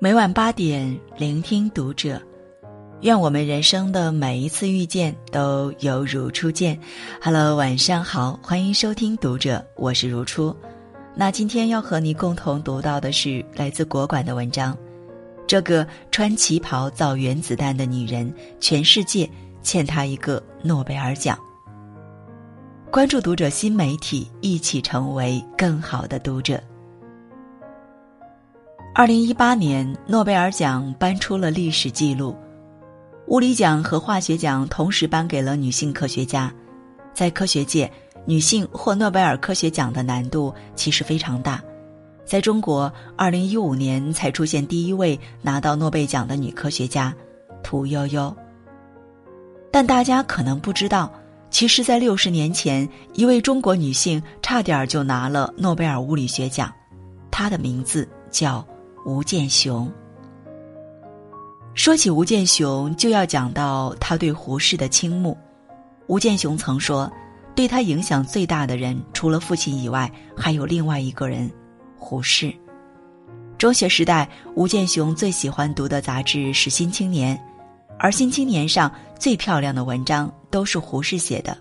[0.00, 2.22] 每晚八点，聆听读者。
[3.00, 6.78] 愿我们人生的每一次遇见都犹如初见。
[7.20, 10.54] Hello，晚上好，欢迎收听读者，我是如初。
[11.16, 14.78] 那今天要和你共同读到的是来自国馆的文章。
[15.48, 19.28] 这个穿旗袍造原子弹的女人，全世界
[19.64, 21.36] 欠她一个诺贝尔奖。
[22.88, 26.62] 关注读者新媒体，一起成为更好的读者。
[28.98, 32.36] 二零一八年，诺贝尔奖颁出了历史记录，
[33.28, 36.52] 物理奖和化学奖同时颁给了女性科学家。
[37.14, 37.88] 在科学界，
[38.24, 41.62] 女性获诺贝尔科学奖的难度其实非常大。
[42.24, 47.14] 在中国，二零一五年才出现第一位拿到诺贝尔奖的女科学家
[47.62, 48.36] 屠呦呦。
[49.70, 51.08] 但大家可能不知道，
[51.50, 56.68] 其实，在六十年前，一位中国女性差点就拿了诺贝尔物理学奖，
[57.30, 58.66] 她的名字叫。
[59.08, 59.90] 吴健雄。
[61.72, 65.34] 说起吴健雄，就要讲到他对胡适的倾慕。
[66.08, 67.10] 吴健雄曾说，
[67.54, 71.50] 对他影响最大的人，除了父亲以外，还有另外一个人——
[71.96, 72.54] 胡适。
[73.56, 77.34] 中学时代，吴健雄最喜欢读的杂志是《新青年》，
[77.98, 81.56] 而《新青年》上最漂亮的文章都是胡适写的，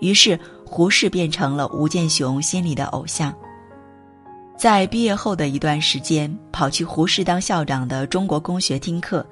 [0.00, 3.30] 于是胡适变成了吴健雄心里的偶像。
[4.62, 9.26] 在毕业后的一段时间，跑去胡适当校长的中国公学听课。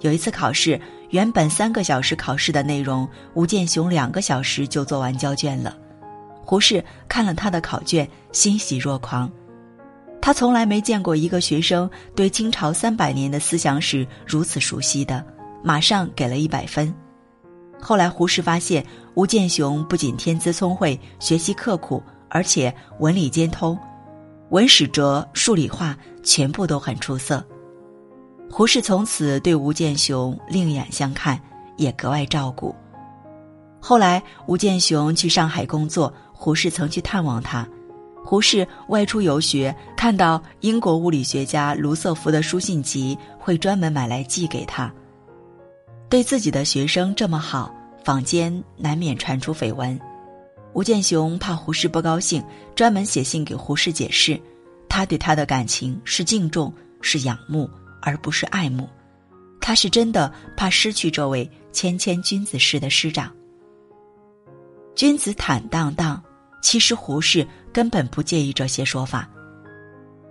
[0.00, 5.76] 有一次考试，原本三个小时考试的内容，吴健雄两个小时就做完交卷了。
[6.42, 9.30] 胡适看了他的考卷，欣喜若狂。
[10.18, 11.86] 他从来没见过一个学生
[12.16, 15.22] 对清朝三百年的思想史如此熟悉的，
[15.62, 16.90] 马上给了一百分。
[17.78, 23.78] 后来胡适发现，吴健雄不仅天资聪慧、学习刻苦，而且文理兼通。
[24.50, 27.44] 文史哲、数理化全部都很出色，
[28.50, 31.40] 胡适从此对吴健雄另眼相看，
[31.76, 32.74] 也格外照顾。
[33.78, 37.66] 后来吴健雄去上海工作，胡适曾去探望他。
[38.24, 44.92] 胡适外出游学，看到英国物理学家卢瑟福的书信集，会专门买来寄给他。
[46.08, 47.72] 对自己的学生这么好，
[48.04, 49.98] 坊间难免传出绯闻。
[50.72, 52.44] 吴健雄怕胡适不高兴，
[52.76, 54.40] 专门写信给胡适解释，
[54.90, 56.70] 他对他的感情是敬重，
[57.00, 57.70] 是仰慕，
[58.02, 58.86] 而不是爱慕。
[59.60, 63.32] 他是真的怕失去这位谦谦君子式的师长。
[64.96, 66.20] 君子坦荡荡，
[66.60, 69.30] 其实胡适根本不介意这些说法。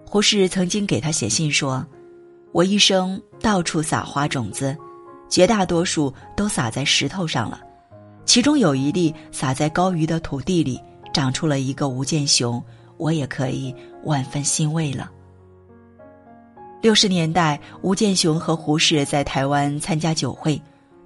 [0.05, 1.85] 胡适曾经给他写信说
[2.51, 4.75] ：“我一生到处撒花种子，
[5.29, 7.61] 绝大多数都撒在石头上了。”
[8.25, 10.79] 其中有一粒撒在高于的土地里，
[11.13, 12.61] 长出了一个吴健雄，
[12.99, 13.73] 我也可以
[14.03, 15.09] 万分欣慰了。
[16.81, 20.61] 六十年代，吴健雄和胡适在台湾参加酒会，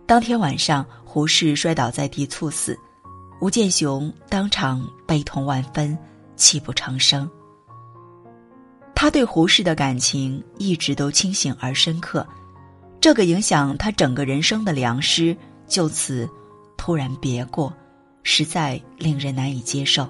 [0.06, 2.78] 当天晚上，胡适摔倒在地猝死，
[3.40, 5.98] 吴健雄当场悲痛万分，
[6.36, 7.30] 泣不成声。
[8.94, 12.28] 他对胡适的感情一直都清醒而深刻，
[13.02, 15.36] 这个影响他整个人生的良师
[15.68, 16.30] 就此。
[16.78, 17.74] 突然别过，
[18.24, 20.08] 实在令人难以接受。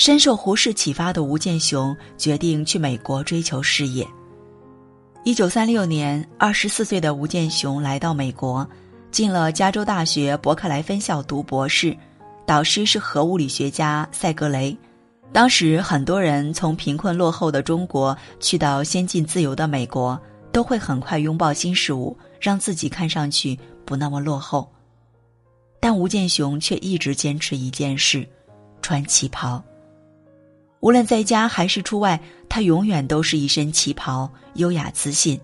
[0.00, 4.08] 深受胡适启发的吴健雄决定去美国追求事业。
[5.24, 8.66] 一九三六年，二十四岁的吴健雄来到美国，
[9.10, 11.94] 进了加州大学伯克莱分校读博士，
[12.46, 14.74] 导师是核物理学家塞格雷。
[15.34, 20.18] 当时很多人从贫困落后的中国去到先进自由的美国，
[20.50, 23.54] 都会很快拥抱新事物，让自己看上去。
[23.84, 24.66] 不那么落后，
[25.78, 28.26] 但吴健雄却一直坚持一件事：
[28.80, 29.62] 穿旗袍。
[30.80, 32.18] 无论在家还是出外，
[32.48, 35.38] 他永远都是一身旗袍，优雅自信。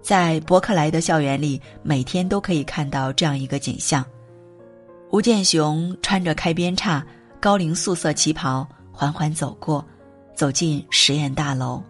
[0.00, 4.04] 在伯克莱的校园里，每天都可以看到这样一个景象：
[5.10, 7.04] 吴健雄穿着开边叉、
[7.40, 9.84] 高领素色旗袍，缓缓走过，
[10.34, 11.82] 走进实验大楼。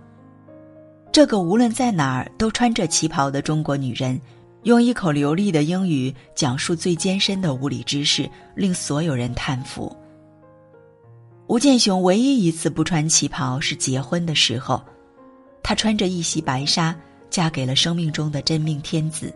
[1.12, 4.20] 这个无论在哪儿都穿着旗袍的中国女人。
[4.62, 9.96] 用一口流利的英语讲述最艰深的物理知识，令所有人叹服。
[11.48, 14.82] 吴健雄唯一一次不穿旗袍是结婚的时候，
[15.62, 16.94] 他穿着一袭白纱，
[17.30, 19.32] 嫁给了生命中的真命天子。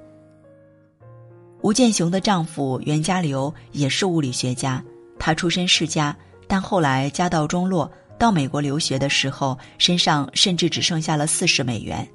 [1.62, 4.82] 吴健雄的丈夫袁家流也是物理学家，
[5.20, 6.16] 他出身世家，
[6.48, 12.06] 但后来家道中落，到美国留学的时候，身上甚至只剩下了四十美元。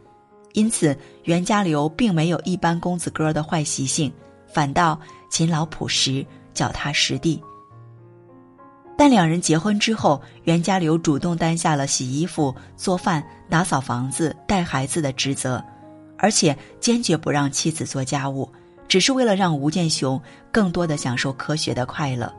[0.51, 4.11] 因此，袁家流并没有一般公子哥的坏习性，
[4.45, 4.99] 反倒
[5.29, 7.41] 勤劳朴实、脚踏实地。
[8.97, 15.63] 但两人结婚之后，袁家骝主动担下了洗衣服、做饭、打扫房子、带孩子的职责，
[16.17, 18.49] 而且坚决不让妻子做家务，
[18.87, 20.19] 只是为了让吴建雄
[20.51, 22.33] 更多的享受科学的快乐。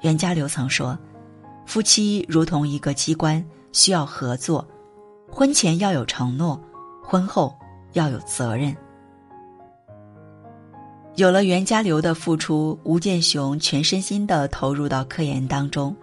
[0.00, 0.98] 袁家骝曾说
[1.66, 3.42] ：“夫妻如同一个机关，
[3.72, 4.66] 需要合作，
[5.30, 6.60] 婚前要有承诺，
[7.02, 7.56] 婚后
[7.92, 8.76] 要有责任。”
[11.16, 15.94] 有了袁家流的付出，吴建雄全身心地投入到科研当中。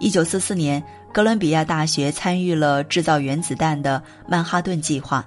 [0.00, 0.82] 一九四四年，
[1.12, 5.24] 哥伦比亚大学参与了制造原子弹的曼哈顿计划，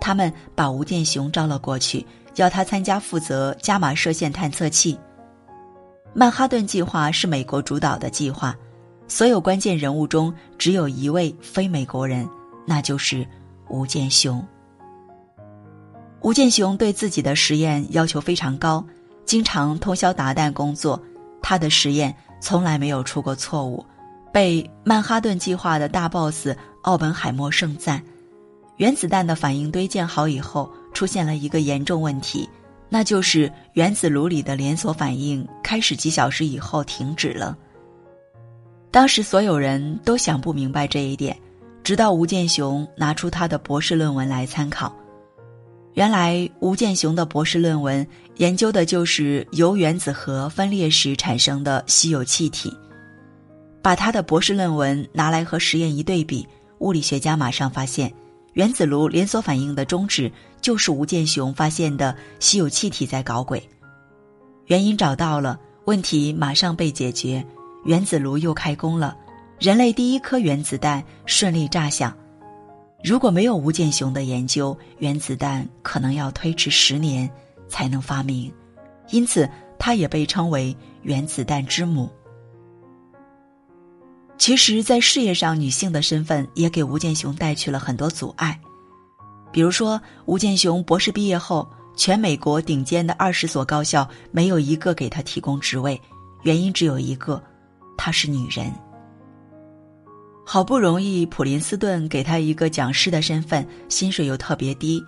[0.00, 2.04] 他们把吴建雄招了过去，
[2.34, 4.98] 要他参加负责伽马射线探测器。
[6.12, 8.56] 曼哈顿计划是美国主导的计划，
[9.06, 12.28] 所有关键人物中只有一位非美国人，
[12.66, 13.24] 那就是
[13.68, 14.44] 吴建雄。
[16.24, 18.82] 吴建雄对自己的实验要求非常高，
[19.26, 20.98] 经常通宵达旦工作。
[21.42, 23.84] 他的实验从来没有出过错误，
[24.32, 26.48] 被曼哈顿计划的大 boss
[26.80, 28.02] 奥本海默盛赞。
[28.78, 32.48] 原子弹的反应堆建好以后，出现了一个严重问题，
[32.88, 37.54] 那就是原子炉里的连锁反应开始几小时以后停止了。
[38.90, 41.36] 当时所有人都想不明白这一点，
[41.82, 44.90] 直到吴建雄拿出他的博士论文来参考。
[45.94, 48.06] 原来吴建雄的博士论文
[48.36, 52.76] 研究的就是由原子核分裂时产生的稀有气体。
[53.80, 56.46] 把他的博士论文拿来和实验一对比，
[56.78, 58.12] 物理学家马上发现，
[58.54, 60.30] 原子炉连锁反应的终止
[60.60, 63.62] 就是吴建雄发现的稀有气体在搞鬼。
[64.66, 67.44] 原因找到了，问题马上被解决，
[67.84, 69.16] 原子炉又开工了，
[69.60, 72.16] 人类第一颗原子弹顺利炸响。
[73.04, 77.30] 如果没有吴建雄的研究，原子弹可能要推迟十年
[77.68, 78.50] 才能发明，
[79.10, 79.46] 因此
[79.78, 80.74] 他也被称为
[81.04, 82.08] “原子弹之母”。
[84.38, 88.58] 其实，在事业上，女性的身份也给吴建雄带去了很多阻碍。
[89.52, 96.00] 比如说，吴建雄博士毕业后，全美国顶尖的二十所高校没有一个给他提供职位，
[96.42, 97.42] 原因只有一个：
[97.98, 98.72] 她是女人。
[100.46, 105.02] 好不容易，普林斯顿给他一个讲师的身份，薪水又特别低，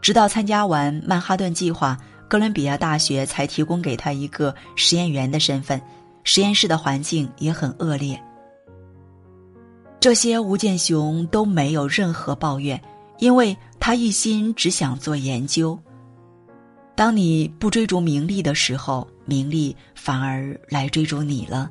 [0.00, 1.96] 直到参加完曼哈顿计划，
[2.28, 5.80] 哥伦比亚大学才提供给他一个实验员的身份，
[6.24, 8.20] 实验室的环境也很恶劣。
[10.00, 12.80] 这些吴建雄都没有任何抱怨，
[13.18, 15.78] 因为他一心只想做研究。
[16.96, 21.70] 当你不追逐名利的时候，名利反而来追逐你了。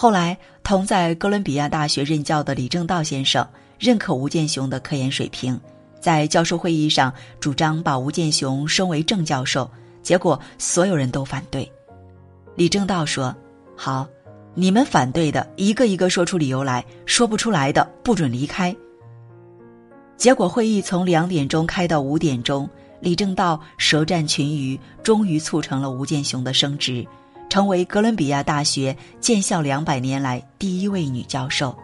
[0.00, 3.44] 后来，同在哥伦比亚大学任教的李政道先生
[3.80, 5.60] 认可吴建雄的科研水平，
[5.98, 9.68] 在教授会议上主张把吴建雄升为正教授，
[10.00, 11.68] 结果所有人都反对。
[12.54, 13.34] 李政道说
[13.74, 14.06] ：“好，
[14.54, 18.72] 你们反对的一个一个说出理由来，说不出来的不准离开。”
[20.16, 22.70] 结果会议从两点钟开到五点钟，
[23.00, 27.04] 李政道舌战群儒，终于促成了吴建雄的升职。
[27.48, 31.76] 成为哥伦比亚大学建校两百年来第一位女教授。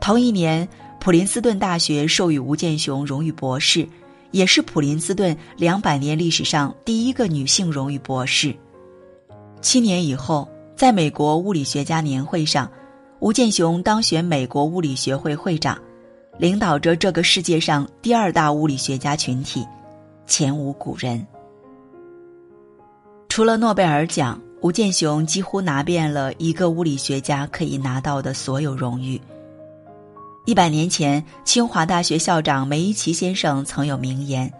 [0.00, 0.66] 同一年，
[0.98, 3.86] 普林斯顿大学授予吴建雄荣誉博士，
[4.30, 8.54] 也是普林斯顿两百年历史上第一个女性荣誉博士。
[9.60, 12.70] 七年以后，在美国物理学家年会上，
[13.18, 15.78] 吴建雄当选美国物理学会会长，
[16.38, 19.66] 领导着这个世界上第二大物理学家群体，
[20.26, 21.26] 前无古人。
[23.30, 29.18] 除了诺贝尔奖，吴健雄几乎拿遍了一个物理学家可以拿到的所有荣誉。
[30.46, 34.52] 一百年前，清华大学校长梅贻琦先生曾有名言：“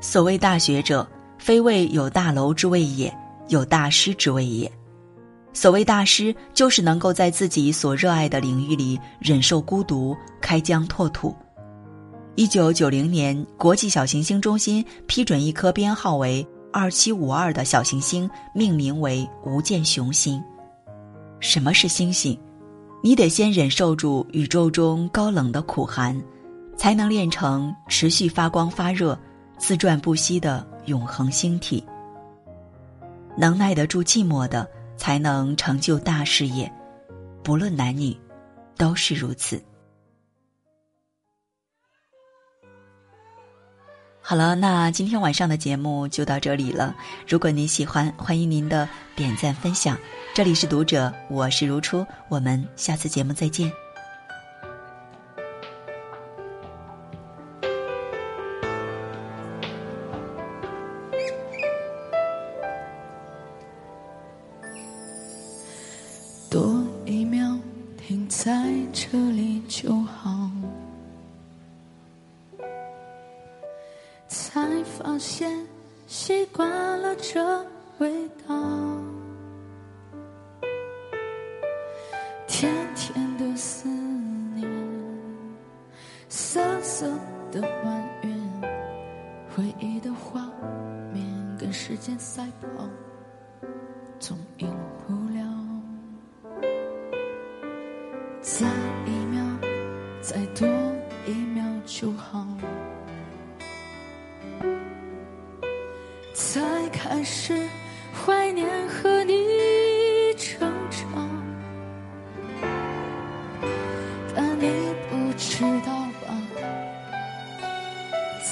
[0.00, 1.04] 所谓大学者，
[1.38, 3.12] 非谓有大楼之谓也，
[3.48, 4.70] 有大师之谓也。
[5.52, 11.34] 所谓大师，就是能够在自己所热爱的领域里忍受孤独，开疆拓土。”
[12.36, 16.46] 一九九零年，国际小行星中心批准一颗编号为。
[16.76, 20.42] 二七五二的小行星命名为吴建雄星。
[21.38, 22.36] 什么是星星？
[23.00, 26.20] 你得先忍受住宇宙中高冷的苦寒，
[26.76, 29.16] 才能炼成持续发光发热、
[29.56, 31.84] 自转不息的永恒星体。
[33.36, 36.68] 能耐得住寂寞的，才能成就大事业。
[37.44, 38.16] 不论男女，
[38.76, 39.62] 都是如此。
[44.26, 46.96] 好了，那今天晚上的节目就到这里了。
[47.28, 49.98] 如果您喜欢，欢迎您的点赞分享。
[50.32, 53.83] 这里是读者，我是如初，我们下次节目再见。
[77.16, 77.40] 这
[77.98, 78.54] 味道，
[82.46, 83.88] 甜甜的思
[84.54, 84.68] 念，
[86.28, 87.06] 涩涩
[87.52, 88.62] 的埋怨，
[89.54, 90.40] 回忆的画
[91.12, 91.24] 面
[91.58, 92.88] 跟时间赛跑，
[94.18, 94.68] 总赢
[95.06, 95.44] 不了。
[98.40, 98.66] 再
[99.06, 99.42] 一秒，
[100.20, 100.68] 再多
[101.26, 102.46] 一秒就好。
[106.34, 107.56] 才开始
[108.12, 109.32] 怀念和你
[110.36, 111.30] 成长，
[114.34, 114.68] 但你
[115.08, 116.34] 不知道吧，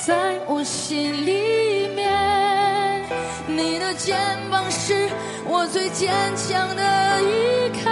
[0.06, 3.04] 在我心里面，
[3.48, 4.16] 你的肩
[4.48, 5.08] 膀是
[5.44, 7.90] 我最坚强的依靠。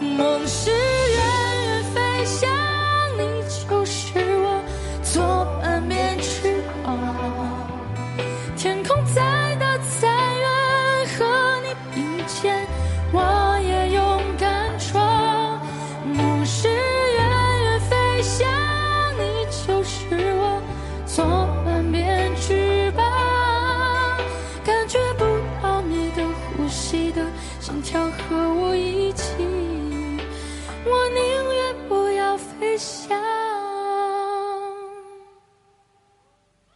[0.00, 0.76] 梦是远
[1.66, 2.50] 远飞向，
[3.16, 3.42] 你